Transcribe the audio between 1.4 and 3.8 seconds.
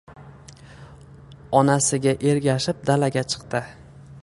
Onasiga ergashib dalaga chiqdi.